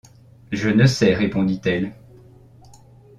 [0.51, 1.93] Je ne sais, répondit-elle.